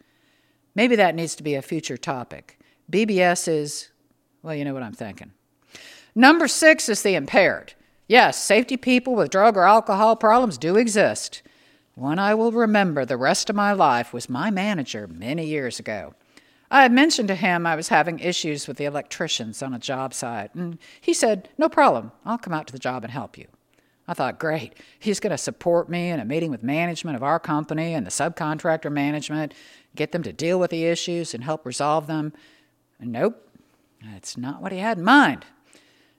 Maybe 0.74 0.96
that 0.96 1.14
needs 1.14 1.34
to 1.36 1.42
be 1.42 1.54
a 1.54 1.62
future 1.62 1.96
topic. 1.96 2.58
BBS 2.90 3.48
is, 3.48 3.88
well, 4.46 4.54
you 4.54 4.64
know 4.64 4.74
what 4.74 4.84
I'm 4.84 4.92
thinking. 4.92 5.32
Number 6.14 6.46
six 6.46 6.88
is 6.88 7.02
the 7.02 7.16
impaired. 7.16 7.74
Yes, 8.06 8.40
safety 8.40 8.76
people 8.76 9.16
with 9.16 9.32
drug 9.32 9.56
or 9.56 9.64
alcohol 9.64 10.14
problems 10.14 10.56
do 10.56 10.76
exist. 10.76 11.42
One 11.96 12.20
I 12.20 12.32
will 12.34 12.52
remember 12.52 13.04
the 13.04 13.16
rest 13.16 13.50
of 13.50 13.56
my 13.56 13.72
life 13.72 14.12
was 14.12 14.30
my 14.30 14.52
manager 14.52 15.08
many 15.08 15.44
years 15.46 15.80
ago. 15.80 16.14
I 16.70 16.82
had 16.82 16.92
mentioned 16.92 17.26
to 17.26 17.34
him 17.34 17.66
I 17.66 17.74
was 17.74 17.88
having 17.88 18.20
issues 18.20 18.68
with 18.68 18.76
the 18.76 18.84
electricians 18.84 19.64
on 19.64 19.74
a 19.74 19.80
job 19.80 20.14
site, 20.14 20.54
and 20.54 20.78
he 21.00 21.12
said, 21.12 21.48
No 21.58 21.68
problem, 21.68 22.12
I'll 22.24 22.38
come 22.38 22.54
out 22.54 22.68
to 22.68 22.72
the 22.72 22.78
job 22.78 23.02
and 23.02 23.12
help 23.12 23.36
you. 23.36 23.48
I 24.06 24.14
thought, 24.14 24.38
great, 24.38 24.74
he's 25.00 25.18
going 25.18 25.32
to 25.32 25.38
support 25.38 25.88
me 25.88 26.10
in 26.10 26.20
a 26.20 26.24
meeting 26.24 26.52
with 26.52 26.62
management 26.62 27.16
of 27.16 27.24
our 27.24 27.40
company 27.40 27.94
and 27.94 28.06
the 28.06 28.10
subcontractor 28.10 28.92
management, 28.92 29.54
get 29.96 30.12
them 30.12 30.22
to 30.22 30.32
deal 30.32 30.60
with 30.60 30.70
the 30.70 30.84
issues 30.84 31.34
and 31.34 31.42
help 31.42 31.66
resolve 31.66 32.06
them. 32.06 32.32
Nope, 33.00 33.45
that's 34.12 34.36
not 34.36 34.62
what 34.62 34.72
he 34.72 34.78
had 34.78 34.98
in 34.98 35.04
mind. 35.04 35.44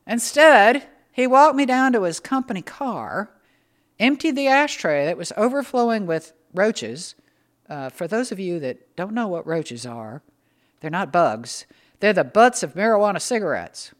Instead, 0.06 0.88
he 1.12 1.28
walked 1.28 1.56
me 1.56 1.66
down 1.66 1.94
to 1.94 2.04
his 2.04 2.20
company 2.20 2.62
car, 2.62 3.32
emptied 4.00 4.36
the 4.36 4.48
ashtray 4.48 5.06
that 5.06 5.18
was 5.18 5.34
overflowing 5.36 6.06
with 6.06 6.34
roaches. 6.54 7.16
Uh, 7.70 7.90
for 7.90 8.08
those 8.08 8.32
of 8.32 8.40
you 8.40 8.60
that 8.60 8.96
don't 8.96 9.14
know 9.14 9.28
what 9.28 9.46
roaches 9.46 9.86
are, 9.86 10.22
they're 10.80 10.92
not 10.92 11.12
bugs, 11.12 11.66
they're 12.00 12.14
the 12.14 12.24
butts 12.24 12.64
of 12.64 12.76
marijuana 12.76 13.22
cigarettes. 13.22 13.92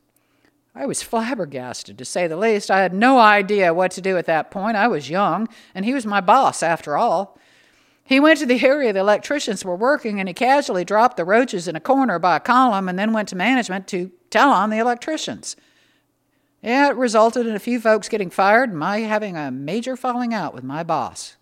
I 0.76 0.86
was 0.86 1.02
flabbergasted, 1.02 1.98
to 1.98 2.06
say 2.06 2.28
the 2.28 2.38
least. 2.38 2.70
I 2.70 2.82
had 2.82 2.94
no 2.94 3.18
idea 3.18 3.74
what 3.74 3.90
to 3.92 4.02
do 4.02 4.16
at 4.18 4.28
that 4.28 4.52
point. 4.52 4.78
I 4.78 4.88
was 4.88 5.10
young, 5.10 5.50
and 5.74 5.84
he 5.84 5.96
was 5.96 6.06
my 6.06 6.22
boss, 6.22 6.62
after 6.62 6.96
all. 6.96 7.40
He 8.08 8.22
went 8.22 8.40
to 8.40 8.46
the 8.46 8.66
area 8.66 8.94
the 8.94 9.00
electricians 9.00 9.66
were 9.66 9.76
working, 9.76 10.18
and 10.18 10.30
he 10.30 10.34
casually 10.34 10.86
dropped 10.86 11.18
the 11.18 11.26
roaches 11.26 11.68
in 11.68 11.76
a 11.76 11.82
corner 11.82 12.18
by 12.20 12.38
a 12.38 12.40
column 12.40 12.88
and 12.88 12.98
then 12.98 13.12
went 13.12 13.28
to 13.30 13.36
management 13.36 13.86
to 13.90 14.12
tell 14.30 14.50
on 14.50 14.70
the 14.70 14.78
electricians. 14.78 15.58
Yeah, 16.64 16.88
it 16.90 16.96
resulted 16.96 17.46
in 17.46 17.54
a 17.54 17.60
few 17.60 17.82
folks 17.82 18.08
getting 18.08 18.30
fired 18.30 18.70
and 18.70 18.80
my 18.80 19.00
having 19.00 19.36
a 19.36 19.52
major 19.52 19.98
falling 19.98 20.34
out 20.34 20.54
with 20.54 20.64
my 20.64 20.84
boss. 20.84 21.36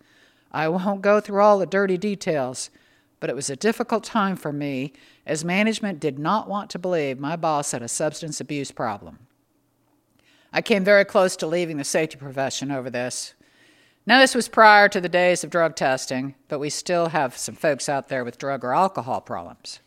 I 0.50 0.66
won't 0.68 1.02
go 1.02 1.20
through 1.20 1.40
all 1.40 1.60
the 1.60 1.66
dirty 1.66 1.96
details, 1.96 2.70
but 3.20 3.30
it 3.30 3.36
was 3.36 3.48
a 3.48 3.54
difficult 3.54 4.02
time 4.02 4.34
for 4.34 4.52
me 4.52 4.92
as 5.24 5.44
management 5.44 6.00
did 6.00 6.18
not 6.18 6.48
want 6.48 6.68
to 6.70 6.80
believe 6.80 7.20
my 7.20 7.36
boss 7.36 7.70
had 7.70 7.82
a 7.82 7.88
substance 7.88 8.40
abuse 8.40 8.72
problem. 8.72 9.20
I 10.52 10.62
came 10.62 10.82
very 10.82 11.04
close 11.04 11.36
to 11.36 11.46
leaving 11.46 11.76
the 11.76 11.84
safety 11.84 12.16
profession 12.16 12.72
over 12.72 12.90
this. 12.90 13.34
Now, 14.08 14.20
this 14.20 14.36
was 14.36 14.46
prior 14.46 14.88
to 14.90 15.00
the 15.00 15.08
days 15.08 15.42
of 15.42 15.50
drug 15.50 15.74
testing, 15.74 16.36
but 16.46 16.60
we 16.60 16.70
still 16.70 17.08
have 17.08 17.36
some 17.36 17.56
folks 17.56 17.88
out 17.88 18.08
there 18.08 18.24
with 18.24 18.38
drug 18.38 18.64
or 18.64 18.72
alcohol 18.72 19.20
problems. 19.20 19.80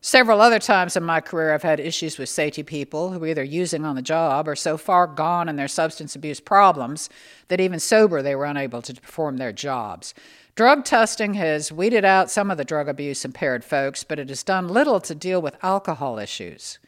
Several 0.00 0.40
other 0.40 0.58
times 0.58 0.96
in 0.96 1.02
my 1.02 1.20
career, 1.20 1.52
I've 1.52 1.62
had 1.62 1.78
issues 1.78 2.16
with 2.16 2.30
safety 2.30 2.62
people 2.62 3.10
who 3.10 3.22
are 3.22 3.26
either 3.26 3.44
using 3.44 3.84
on 3.84 3.94
the 3.94 4.00
job 4.00 4.48
or 4.48 4.56
so 4.56 4.78
far 4.78 5.06
gone 5.06 5.50
in 5.50 5.56
their 5.56 5.68
substance 5.68 6.16
abuse 6.16 6.40
problems 6.40 7.10
that 7.48 7.60
even 7.60 7.78
sober 7.78 8.22
they 8.22 8.34
were 8.34 8.46
unable 8.46 8.80
to 8.80 8.94
perform 8.94 9.36
their 9.36 9.52
jobs. 9.52 10.14
Drug 10.54 10.86
testing 10.86 11.34
has 11.34 11.70
weeded 11.70 12.06
out 12.06 12.30
some 12.30 12.50
of 12.50 12.56
the 12.56 12.64
drug 12.64 12.88
abuse 12.88 13.22
impaired 13.22 13.64
folks, 13.64 14.02
but 14.02 14.18
it 14.18 14.30
has 14.30 14.42
done 14.42 14.68
little 14.68 15.00
to 15.00 15.14
deal 15.14 15.42
with 15.42 15.62
alcohol 15.62 16.18
issues. 16.18 16.78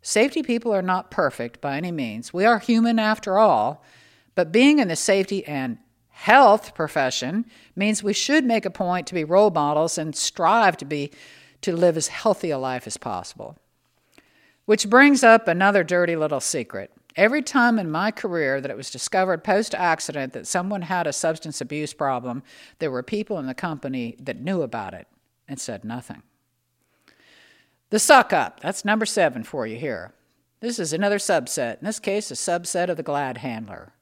Safety 0.00 0.42
people 0.42 0.74
are 0.74 0.82
not 0.82 1.12
perfect 1.12 1.60
by 1.60 1.76
any 1.76 1.92
means. 1.92 2.32
We 2.32 2.44
are 2.44 2.58
human 2.58 2.98
after 2.98 3.38
all, 3.38 3.84
but 4.34 4.50
being 4.50 4.80
in 4.80 4.88
the 4.88 4.96
safety 4.96 5.46
and 5.46 5.78
health 6.22 6.72
profession 6.72 7.44
means 7.74 8.00
we 8.00 8.12
should 8.12 8.44
make 8.44 8.64
a 8.64 8.70
point 8.70 9.08
to 9.08 9.14
be 9.14 9.24
role 9.24 9.50
models 9.50 9.98
and 9.98 10.14
strive 10.14 10.76
to 10.76 10.84
be 10.84 11.10
to 11.62 11.74
live 11.74 11.96
as 11.96 12.06
healthy 12.06 12.50
a 12.50 12.58
life 12.58 12.86
as 12.86 12.96
possible. 12.96 13.58
Which 14.64 14.88
brings 14.88 15.24
up 15.24 15.48
another 15.48 15.82
dirty 15.82 16.14
little 16.14 16.38
secret. 16.38 16.92
Every 17.16 17.42
time 17.42 17.76
in 17.76 17.90
my 17.90 18.12
career 18.12 18.60
that 18.60 18.70
it 18.70 18.76
was 18.76 18.88
discovered 18.88 19.42
post 19.42 19.74
accident 19.74 20.32
that 20.32 20.46
someone 20.46 20.82
had 20.82 21.08
a 21.08 21.12
substance 21.12 21.60
abuse 21.60 21.92
problem, 21.92 22.44
there 22.78 22.92
were 22.92 23.02
people 23.02 23.40
in 23.40 23.46
the 23.46 23.52
company 23.54 24.14
that 24.20 24.40
knew 24.40 24.62
about 24.62 24.94
it 24.94 25.08
and 25.48 25.58
said 25.58 25.84
nothing. 25.84 26.22
The 27.90 27.98
suck 27.98 28.32
up, 28.32 28.60
that's 28.60 28.84
number 28.84 29.06
seven 29.06 29.42
for 29.42 29.66
you 29.66 29.76
here. 29.76 30.14
This 30.60 30.78
is 30.78 30.92
another 30.92 31.18
subset, 31.18 31.80
in 31.80 31.86
this 31.86 31.98
case, 31.98 32.30
a 32.30 32.34
subset 32.34 32.88
of 32.88 32.96
the 32.96 33.02
glad 33.02 33.38
handler. 33.38 33.92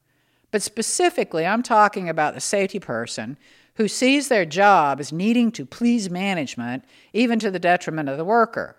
But 0.51 0.61
specifically, 0.61 1.45
I'm 1.45 1.63
talking 1.63 2.09
about 2.09 2.33
the 2.33 2.41
safety 2.41 2.79
person 2.79 3.37
who 3.75 3.87
sees 3.87 4.27
their 4.27 4.45
job 4.45 4.99
as 4.99 5.13
needing 5.13 5.51
to 5.53 5.65
please 5.65 6.09
management, 6.09 6.83
even 7.13 7.39
to 7.39 7.49
the 7.49 7.59
detriment 7.59 8.09
of 8.09 8.17
the 8.17 8.25
worker. 8.25 8.75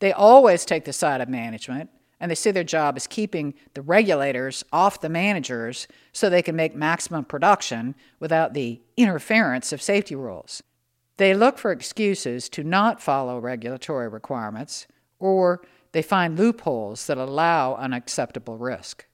They 0.00 0.12
always 0.12 0.64
take 0.64 0.84
the 0.84 0.92
side 0.92 1.20
of 1.20 1.28
management, 1.28 1.88
and 2.20 2.30
they 2.30 2.34
see 2.34 2.50
their 2.50 2.64
job 2.64 2.96
as 2.96 3.06
keeping 3.06 3.54
the 3.74 3.82
regulators 3.82 4.64
off 4.72 5.00
the 5.00 5.08
managers 5.08 5.86
so 6.12 6.28
they 6.28 6.42
can 6.42 6.56
make 6.56 6.74
maximum 6.74 7.24
production 7.24 7.94
without 8.18 8.54
the 8.54 8.80
interference 8.96 9.72
of 9.72 9.80
safety 9.80 10.16
rules. 10.16 10.62
They 11.16 11.32
look 11.32 11.58
for 11.58 11.70
excuses 11.70 12.48
to 12.50 12.64
not 12.64 13.00
follow 13.00 13.38
regulatory 13.38 14.08
requirements, 14.08 14.88
or 15.20 15.62
they 15.92 16.02
find 16.02 16.36
loopholes 16.36 17.06
that 17.06 17.18
allow 17.18 17.76
unacceptable 17.76 18.58
risk. 18.58 19.06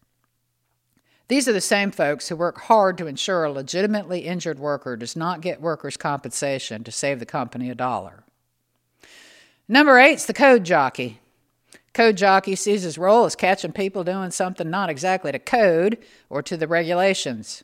These 1.31 1.47
are 1.47 1.53
the 1.53 1.61
same 1.61 1.93
folks 1.93 2.29
who 2.29 2.35
work 2.35 2.63
hard 2.63 2.99
to 2.99 3.07
ensure 3.07 3.45
a 3.45 3.53
legitimately 3.53 4.23
injured 4.23 4.59
worker 4.59 4.97
does 4.97 5.15
not 5.15 5.41
get 5.41 5.61
workers' 5.61 5.97
compensation 5.97 6.83
to 6.83 6.91
save 6.91 7.21
the 7.21 7.25
company 7.25 7.71
a 7.71 7.75
dollar. 7.77 8.25
Number 9.69 9.97
eight's 10.01 10.27
the 10.27 10.35
code 10.35 10.65
jockey. 10.65 11.21
Code 11.95 12.17
jockey 12.17 12.57
sees 12.57 12.83
his 12.83 12.99
role 12.99 13.27
as 13.27 13.37
catching 13.37 13.71
people 13.71 14.03
doing 14.03 14.33
something 14.33 14.69
not 14.69 14.91
exactly 14.91 15.31
to 15.31 15.39
code 15.39 15.99
or 16.29 16.43
to 16.43 16.57
the 16.57 16.67
regulations. 16.67 17.63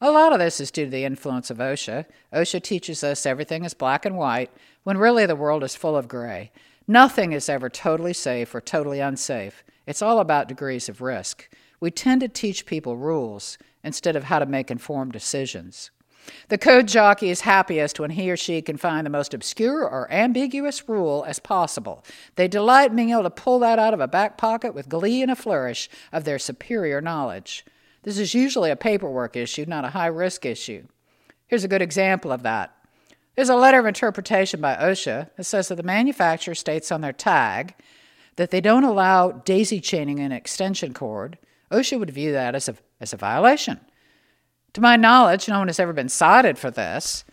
A 0.00 0.10
lot 0.10 0.32
of 0.32 0.38
this 0.38 0.58
is 0.58 0.70
due 0.70 0.86
to 0.86 0.90
the 0.90 1.04
influence 1.04 1.50
of 1.50 1.58
OSHA. 1.58 2.06
OSHA 2.32 2.62
teaches 2.62 3.04
us 3.04 3.26
everything 3.26 3.66
is 3.66 3.74
black 3.74 4.06
and 4.06 4.16
white, 4.16 4.50
when 4.84 4.96
really 4.96 5.26
the 5.26 5.36
world 5.36 5.62
is 5.62 5.76
full 5.76 5.98
of 5.98 6.08
gray. 6.08 6.50
Nothing 6.88 7.32
is 7.32 7.50
ever 7.50 7.68
totally 7.68 8.14
safe 8.14 8.54
or 8.54 8.62
totally 8.62 9.00
unsafe. 9.00 9.64
It's 9.86 10.00
all 10.00 10.18
about 10.18 10.48
degrees 10.48 10.88
of 10.88 11.02
risk. 11.02 11.46
We 11.80 11.90
tend 11.90 12.20
to 12.22 12.28
teach 12.28 12.66
people 12.66 12.96
rules 12.96 13.58
instead 13.84 14.16
of 14.16 14.24
how 14.24 14.38
to 14.38 14.46
make 14.46 14.70
informed 14.70 15.12
decisions. 15.12 15.90
The 16.48 16.58
code 16.58 16.88
jockey 16.88 17.30
is 17.30 17.42
happiest 17.42 18.00
when 18.00 18.10
he 18.10 18.30
or 18.30 18.36
she 18.36 18.60
can 18.62 18.76
find 18.76 19.06
the 19.06 19.10
most 19.10 19.32
obscure 19.32 19.88
or 19.88 20.10
ambiguous 20.10 20.88
rule 20.88 21.24
as 21.26 21.38
possible. 21.38 22.04
They 22.34 22.48
delight 22.48 22.90
in 22.90 22.96
being 22.96 23.10
able 23.10 23.22
to 23.24 23.30
pull 23.30 23.60
that 23.60 23.78
out 23.78 23.94
of 23.94 24.00
a 24.00 24.08
back 24.08 24.36
pocket 24.36 24.74
with 24.74 24.88
glee 24.88 25.22
and 25.22 25.30
a 25.30 25.36
flourish 25.36 25.88
of 26.12 26.24
their 26.24 26.38
superior 26.38 27.00
knowledge. 27.00 27.64
This 28.02 28.18
is 28.18 28.34
usually 28.34 28.70
a 28.70 28.76
paperwork 28.76 29.36
issue, 29.36 29.64
not 29.66 29.84
a 29.84 29.90
high 29.90 30.06
risk 30.06 30.44
issue. 30.44 30.86
Here's 31.46 31.64
a 31.64 31.68
good 31.68 31.82
example 31.82 32.32
of 32.32 32.42
that. 32.42 32.72
There's 33.34 33.48
a 33.48 33.56
letter 33.56 33.78
of 33.78 33.86
interpretation 33.86 34.60
by 34.60 34.76
OSHA 34.76 35.30
that 35.36 35.44
says 35.44 35.68
that 35.68 35.74
the 35.74 35.82
manufacturer 35.82 36.54
states 36.54 36.90
on 36.90 37.02
their 37.02 37.12
tag 37.12 37.74
that 38.36 38.50
they 38.50 38.60
don't 38.60 38.84
allow 38.84 39.30
daisy 39.30 39.80
chaining 39.80 40.20
an 40.20 40.32
extension 40.32 40.94
cord. 40.94 41.38
OSHA 41.70 41.98
would 41.98 42.10
view 42.10 42.32
that 42.32 42.54
as 42.54 42.68
a, 42.68 42.76
as 43.00 43.12
a 43.12 43.16
violation. 43.16 43.80
To 44.74 44.80
my 44.80 44.96
knowledge, 44.96 45.48
no 45.48 45.58
one 45.58 45.68
has 45.68 45.80
ever 45.80 45.92
been 45.92 46.08
cited 46.08 46.58
for 46.58 46.70
this, 46.70 47.24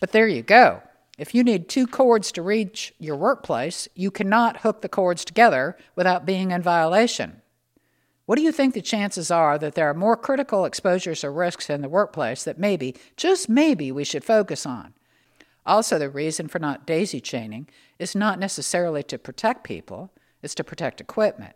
but 0.00 0.12
there 0.12 0.28
you 0.28 0.42
go. 0.42 0.82
If 1.18 1.34
you 1.34 1.42
need 1.42 1.68
two 1.68 1.86
cords 1.86 2.30
to 2.32 2.42
reach 2.42 2.94
your 2.98 3.16
workplace, 3.16 3.88
you 3.94 4.10
cannot 4.10 4.58
hook 4.58 4.82
the 4.82 4.88
cords 4.88 5.24
together 5.24 5.76
without 5.94 6.26
being 6.26 6.50
in 6.50 6.62
violation. 6.62 7.40
What 8.26 8.36
do 8.36 8.42
you 8.42 8.52
think 8.52 8.74
the 8.74 8.82
chances 8.82 9.30
are 9.30 9.56
that 9.58 9.74
there 9.74 9.88
are 9.88 9.94
more 9.94 10.16
critical 10.16 10.64
exposures 10.64 11.24
or 11.24 11.32
risks 11.32 11.70
in 11.70 11.80
the 11.80 11.88
workplace 11.88 12.44
that 12.44 12.58
maybe, 12.58 12.94
just 13.16 13.48
maybe, 13.48 13.90
we 13.90 14.04
should 14.04 14.24
focus 14.24 14.66
on? 14.66 14.94
Also, 15.64 15.98
the 15.98 16.10
reason 16.10 16.48
for 16.48 16.58
not 16.58 16.86
daisy 16.86 17.20
chaining 17.20 17.68
is 17.98 18.14
not 18.14 18.38
necessarily 18.38 19.02
to 19.04 19.18
protect 19.18 19.64
people, 19.64 20.12
it's 20.42 20.54
to 20.54 20.64
protect 20.64 21.00
equipment. 21.00 21.54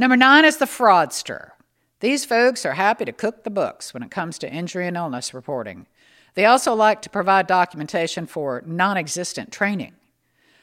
Number 0.00 0.16
nine 0.16 0.44
is 0.44 0.58
the 0.58 0.64
fraudster. 0.64 1.50
These 1.98 2.24
folks 2.24 2.64
are 2.64 2.74
happy 2.74 3.04
to 3.04 3.12
cook 3.12 3.42
the 3.42 3.50
books 3.50 3.92
when 3.92 4.04
it 4.04 4.12
comes 4.12 4.38
to 4.38 4.50
injury 4.50 4.86
and 4.86 4.96
illness 4.96 5.34
reporting. 5.34 5.88
They 6.34 6.44
also 6.44 6.72
like 6.72 7.02
to 7.02 7.10
provide 7.10 7.48
documentation 7.48 8.26
for 8.26 8.62
non 8.64 8.96
existent 8.96 9.50
training. 9.50 9.94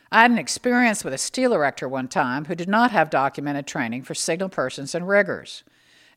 I 0.09 0.21
had 0.21 0.31
an 0.31 0.37
experience 0.37 1.03
with 1.03 1.13
a 1.13 1.17
steel 1.17 1.51
erector 1.51 1.89
one 1.89 2.07
time 2.07 2.45
who 2.45 2.55
did 2.55 2.69
not 2.69 2.91
have 2.91 3.09
documented 3.09 3.67
training 3.67 4.03
for 4.03 4.13
signal 4.13 4.47
persons 4.47 4.95
and 4.95 5.05
riggers. 5.05 5.65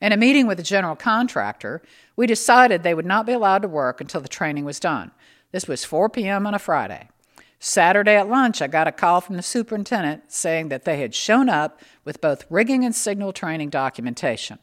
In 0.00 0.12
a 0.12 0.16
meeting 0.16 0.46
with 0.46 0.58
the 0.58 0.62
general 0.62 0.94
contractor, 0.94 1.82
we 2.14 2.28
decided 2.28 2.84
they 2.84 2.94
would 2.94 3.04
not 3.04 3.26
be 3.26 3.32
allowed 3.32 3.62
to 3.62 3.68
work 3.68 4.00
until 4.00 4.20
the 4.20 4.28
training 4.28 4.64
was 4.64 4.78
done. 4.78 5.10
This 5.50 5.66
was 5.66 5.84
4 5.84 6.08
p.m. 6.08 6.46
on 6.46 6.54
a 6.54 6.60
Friday. 6.60 7.08
Saturday 7.60 8.14
at 8.14 8.28
lunch, 8.28 8.62
I 8.62 8.68
got 8.68 8.86
a 8.86 8.92
call 8.92 9.20
from 9.20 9.36
the 9.36 9.42
superintendent 9.42 10.30
saying 10.30 10.68
that 10.68 10.84
they 10.84 11.00
had 11.00 11.14
shown 11.14 11.48
up 11.48 11.80
with 12.04 12.20
both 12.20 12.46
rigging 12.50 12.84
and 12.84 12.94
signal 12.94 13.32
training 13.32 13.70
documentation. 13.70 14.58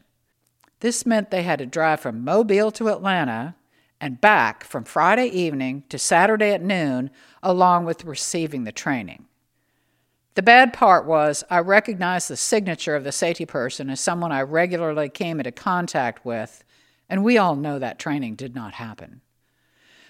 This 0.80 1.04
meant 1.04 1.30
they 1.30 1.42
had 1.42 1.58
to 1.58 1.66
drive 1.66 2.00
from 2.00 2.24
Mobile 2.24 2.70
to 2.72 2.88
Atlanta 2.88 3.54
and 4.00 4.20
back 4.20 4.64
from 4.64 4.84
Friday 4.84 5.26
evening 5.26 5.84
to 5.88 5.98
Saturday 5.98 6.52
at 6.52 6.62
noon, 6.62 7.10
along 7.42 7.84
with 7.84 8.04
receiving 8.04 8.64
the 8.64 8.72
training. 8.72 9.26
The 10.34 10.42
bad 10.42 10.74
part 10.74 11.06
was 11.06 11.44
I 11.48 11.60
recognized 11.60 12.28
the 12.28 12.36
signature 12.36 12.94
of 12.94 13.04
the 13.04 13.12
safety 13.12 13.46
person 13.46 13.88
as 13.88 14.00
someone 14.00 14.32
I 14.32 14.42
regularly 14.42 15.08
came 15.08 15.40
into 15.40 15.52
contact 15.52 16.26
with, 16.26 16.62
and 17.08 17.24
we 17.24 17.38
all 17.38 17.56
know 17.56 17.78
that 17.78 17.98
training 17.98 18.34
did 18.34 18.54
not 18.54 18.74
happen. 18.74 19.22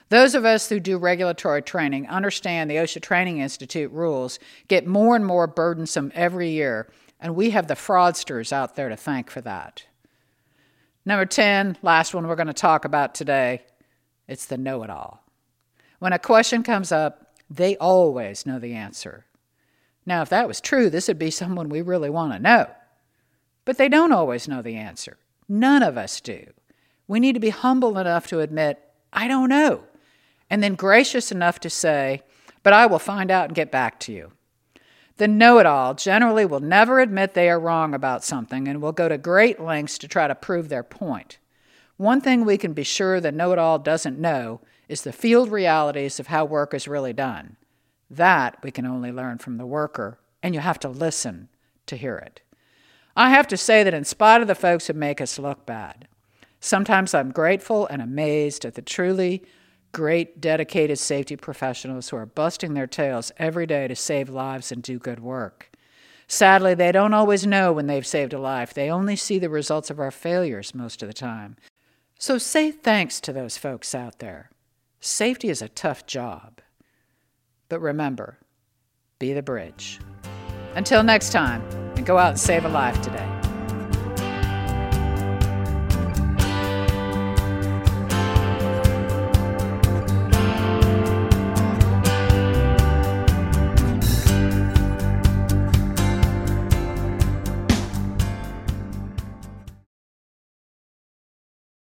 Those 0.09 0.35
of 0.35 0.45
us 0.45 0.69
who 0.69 0.79
do 0.79 0.99
regulatory 0.99 1.63
training 1.63 2.09
understand 2.09 2.71
the 2.71 2.77
OSHA 2.77 3.03
Training 3.03 3.39
Institute 3.39 3.91
rules 3.91 4.39
get 4.69 4.87
more 4.87 5.17
and 5.17 5.27
more 5.27 5.47
burdensome 5.47 6.13
every 6.15 6.51
year, 6.51 6.89
and 7.21 7.35
we 7.35 7.51
have 7.51 7.67
the 7.67 7.75
fraudsters 7.75 8.53
out 8.53 8.77
there 8.77 8.89
to 8.89 8.97
thank 8.97 9.31
for 9.31 9.41
that. 9.41 9.85
Number 11.05 11.27
10, 11.27 11.79
last 11.83 12.15
one 12.15 12.27
we're 12.27 12.37
going 12.37 12.47
to 12.47 12.53
talk 12.53 12.85
about 12.85 13.15
today 13.15 13.63
it's 14.29 14.47
the 14.47 14.59
know 14.59 14.83
it 14.83 14.91
all. 14.91 15.23
When 16.01 16.13
a 16.13 16.19
question 16.19 16.63
comes 16.63 16.91
up, 16.91 17.37
they 17.49 17.77
always 17.77 18.45
know 18.45 18.59
the 18.59 18.75
answer. 18.75 19.25
Now, 20.05 20.23
if 20.23 20.29
that 20.31 20.49
was 20.49 20.61
true, 20.61 20.91
this 20.91 21.09
would 21.09 21.19
be 21.19 21.31
someone 21.31 21.69
we 21.69 21.81
really 21.81 22.11
want 22.11 22.33
to 22.33 22.39
know. 22.39 22.71
But 23.65 23.79
they 23.79 23.89
don't 23.89 24.13
always 24.13 24.49
know 24.49 24.63
the 24.63 24.77
answer. 24.77 25.17
None 25.49 25.83
of 25.83 25.97
us 25.97 26.21
do. 26.21 26.47
We 27.09 27.21
need 27.21 27.35
to 27.35 27.41
be 27.41 27.51
humble 27.51 27.99
enough 27.99 28.27
to 28.29 28.41
admit, 28.41 28.81
I 29.13 29.29
don't 29.29 29.49
know, 29.49 29.85
and 30.51 30.63
then 30.63 30.75
gracious 30.75 31.33
enough 31.33 31.61
to 31.61 31.71
say, 31.71 32.23
but 32.63 32.73
I 32.73 32.87
will 32.87 32.99
find 32.99 33.31
out 33.31 33.47
and 33.47 33.55
get 33.55 33.71
back 33.71 34.01
to 34.01 34.13
you. 34.13 34.33
The 35.19 35.29
know 35.29 35.59
it 35.59 35.67
all 35.67 35.95
generally 35.95 36.45
will 36.45 36.61
never 36.61 37.01
admit 37.01 37.33
they 37.35 37.49
are 37.49 37.59
wrong 37.59 37.95
about 37.95 38.25
something 38.25 38.69
and 38.69 38.83
will 38.83 38.93
go 38.93 39.09
to 39.09 39.17
great 39.17 39.61
lengths 39.61 39.99
to 39.99 40.09
try 40.09 40.29
to 40.29 40.35
prove 40.35 40.69
their 40.69 40.83
point. 40.83 41.39
One 41.97 42.21
thing 42.21 42.45
we 42.45 42.59
can 42.59 42.75
be 42.75 42.83
sure 42.83 43.21
the 43.21 43.33
know 43.33 43.53
it 43.53 43.59
all 43.59 43.79
doesn't 43.79 44.19
know 44.19 44.61
is 44.89 45.03
the 45.03 45.13
field 45.13 45.51
realities 45.51 46.21
of 46.21 46.27
how 46.27 46.45
work 46.45 46.75
is 46.75 46.87
really 46.87 47.15
done. 47.15 47.57
That 48.11 48.59
we 48.63 48.71
can 48.71 48.85
only 48.85 49.11
learn 49.11 49.39
from 49.39 49.57
the 49.57 49.67
worker, 49.67 50.19
and 50.43 50.55
you 50.55 50.61
have 50.61 50.79
to 50.81 50.89
listen 50.89 51.49
to 51.87 51.97
hear 51.97 52.19
it. 52.19 52.43
I 53.17 53.31
have 53.31 53.49
to 53.49 53.57
say 53.57 53.83
that, 53.83 53.95
in 53.95 54.05
spite 54.05 54.43
of 54.43 54.49
the 54.49 54.55
folks 54.55 54.87
who 54.87 54.93
make 54.93 55.23
us 55.23 55.39
look 55.39 55.65
bad, 55.65 56.07
sometimes 56.61 57.15
I'm 57.15 57.33
grateful 57.33 57.87
and 57.87 58.03
amazed 58.03 58.67
at 58.67 58.75
the 58.75 58.83
truly 58.83 59.43
great, 59.97 60.43
dedicated 60.43 60.99
safety 60.99 61.37
professionals 61.37 62.11
who 62.11 62.19
are 62.19 62.27
busting 62.27 62.75
their 62.75 62.87
tails 62.87 63.33
every 63.39 63.67
day 63.67 63.89
to 63.89 63.97
save 63.97 64.29
lives 64.29 64.71
and 64.71 64.83
do 64.83 64.99
good 64.99 65.21
work. 65.21 65.71
Sadly, 66.29 66.75
they 66.75 66.93
don't 66.93 67.15
always 67.15 67.47
know 67.47 67.73
when 67.73 67.87
they've 67.87 68.07
saved 68.07 68.35
a 68.35 68.39
life. 68.39 68.75
They 68.75 68.91
only 68.91 69.17
see 69.17 69.39
the 69.39 69.49
results 69.49 69.89
of 69.89 69.99
our 69.99 70.11
failures 70.11 70.75
most 70.75 71.03
of 71.03 71.09
the 71.09 71.15
time. 71.15 71.57
So 72.19 72.37
say 72.37 72.71
thanks 72.71 73.23
to 73.23 73.33
those 73.33 73.57
folks 73.57 73.95
out 73.95 74.19
there. 74.19 74.51
Safety 75.01 75.49
is 75.49 75.63
a 75.63 75.69
tough 75.71 76.05
job. 76.05 76.61
But 77.71 77.81
remember, 77.81 78.37
be 79.19 79.33
the 79.33 79.43
bridge. 79.43 79.99
Until 80.75 81.03
next 81.05 81.33
time, 81.33 81.63
and 81.97 82.05
go 82.05 82.19
out 82.19 82.33
and 82.33 82.39
save 82.39 82.67
a 82.67 82.69
life 82.69 83.01
today. 83.01 83.36